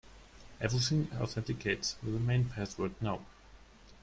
[0.59, 3.21] Everything authenticates with the main password now.